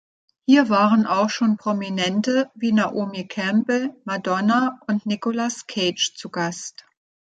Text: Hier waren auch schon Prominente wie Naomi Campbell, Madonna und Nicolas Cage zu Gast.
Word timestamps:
Hier 0.47 0.69
waren 0.69 1.05
auch 1.05 1.29
schon 1.29 1.57
Prominente 1.57 2.49
wie 2.55 2.71
Naomi 2.71 3.27
Campbell, 3.27 3.91
Madonna 4.03 4.79
und 4.87 5.05
Nicolas 5.05 5.67
Cage 5.67 6.15
zu 6.17 6.31
Gast. 6.31 6.83